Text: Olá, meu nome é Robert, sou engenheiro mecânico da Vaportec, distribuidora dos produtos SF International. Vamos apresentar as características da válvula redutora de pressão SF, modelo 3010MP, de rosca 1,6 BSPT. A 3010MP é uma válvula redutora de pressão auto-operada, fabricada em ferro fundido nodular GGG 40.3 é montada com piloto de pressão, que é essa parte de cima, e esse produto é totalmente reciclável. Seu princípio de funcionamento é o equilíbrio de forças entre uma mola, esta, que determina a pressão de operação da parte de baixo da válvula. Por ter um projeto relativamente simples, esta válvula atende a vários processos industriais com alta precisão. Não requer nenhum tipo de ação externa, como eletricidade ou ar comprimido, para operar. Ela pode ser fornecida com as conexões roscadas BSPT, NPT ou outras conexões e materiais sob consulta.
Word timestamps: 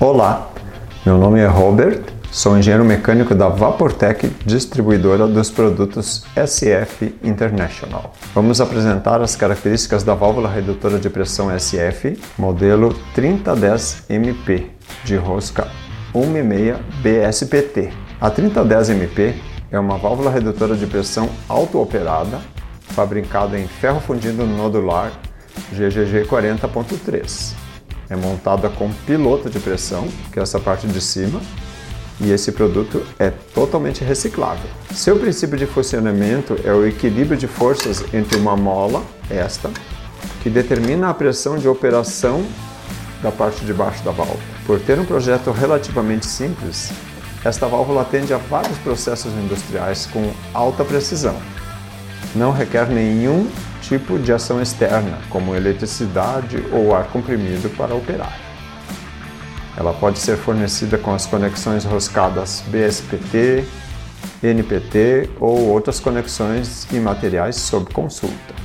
Olá, 0.00 0.52
meu 1.04 1.18
nome 1.18 1.40
é 1.40 1.46
Robert, 1.48 2.00
sou 2.30 2.56
engenheiro 2.56 2.84
mecânico 2.84 3.34
da 3.34 3.48
Vaportec, 3.48 4.28
distribuidora 4.46 5.26
dos 5.26 5.50
produtos 5.50 6.24
SF 6.36 7.16
International. 7.24 8.12
Vamos 8.32 8.60
apresentar 8.60 9.20
as 9.20 9.34
características 9.34 10.04
da 10.04 10.14
válvula 10.14 10.48
redutora 10.48 11.00
de 11.00 11.10
pressão 11.10 11.50
SF, 11.50 12.16
modelo 12.38 12.94
3010MP, 13.16 14.66
de 15.02 15.16
rosca 15.16 15.66
1,6 16.14 16.76
BSPT. 17.02 17.90
A 18.20 18.30
3010MP 18.30 19.34
é 19.68 19.80
uma 19.80 19.98
válvula 19.98 20.30
redutora 20.30 20.76
de 20.76 20.86
pressão 20.86 21.28
auto-operada, 21.48 22.38
fabricada 22.90 23.58
em 23.58 23.66
ferro 23.66 23.98
fundido 23.98 24.46
nodular 24.46 25.10
GGG 25.72 26.24
40.3 26.28 27.67
é 28.10 28.16
montada 28.16 28.68
com 28.68 28.90
piloto 29.06 29.50
de 29.50 29.58
pressão, 29.58 30.08
que 30.32 30.38
é 30.38 30.42
essa 30.42 30.58
parte 30.58 30.86
de 30.86 31.00
cima, 31.00 31.40
e 32.20 32.30
esse 32.30 32.50
produto 32.52 33.04
é 33.18 33.30
totalmente 33.30 34.02
reciclável. 34.02 34.68
Seu 34.92 35.18
princípio 35.18 35.56
de 35.56 35.66
funcionamento 35.66 36.56
é 36.64 36.72
o 36.72 36.86
equilíbrio 36.86 37.36
de 37.36 37.46
forças 37.46 38.02
entre 38.12 38.36
uma 38.36 38.56
mola, 38.56 39.02
esta, 39.30 39.70
que 40.42 40.50
determina 40.50 41.10
a 41.10 41.14
pressão 41.14 41.56
de 41.56 41.68
operação 41.68 42.44
da 43.22 43.30
parte 43.30 43.64
de 43.64 43.72
baixo 43.72 44.02
da 44.02 44.10
válvula. 44.10 44.40
Por 44.66 44.80
ter 44.80 44.98
um 44.98 45.04
projeto 45.04 45.50
relativamente 45.50 46.26
simples, 46.26 46.90
esta 47.44 47.66
válvula 47.66 48.02
atende 48.02 48.34
a 48.34 48.38
vários 48.38 48.78
processos 48.78 49.32
industriais 49.34 50.06
com 50.06 50.30
alta 50.52 50.84
precisão. 50.84 51.36
Não 52.34 52.52
requer 52.52 52.88
nenhum 52.88 53.48
tipo 53.88 54.18
de 54.18 54.32
ação 54.32 54.60
externa, 54.60 55.18
como 55.30 55.56
eletricidade 55.56 56.62
ou 56.70 56.94
ar 56.94 57.04
comprimido, 57.04 57.70
para 57.70 57.94
operar. 57.94 58.38
Ela 59.76 59.94
pode 59.94 60.18
ser 60.18 60.36
fornecida 60.36 60.98
com 60.98 61.14
as 61.14 61.24
conexões 61.24 61.84
roscadas 61.84 62.62
BSPT, 62.66 63.64
NPT 64.42 65.30
ou 65.40 65.68
outras 65.68 65.98
conexões 65.98 66.86
e 66.92 67.00
materiais 67.00 67.56
sob 67.56 67.92
consulta. 67.92 68.57